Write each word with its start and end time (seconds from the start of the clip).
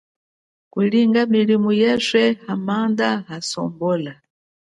Ulinga 0.79 1.21
milimo 1.33 1.69
ye 1.79 1.79
yeswe 1.83 2.23
ha 2.43 2.53
matangwa 2.65 3.31
asambono. 3.37 4.13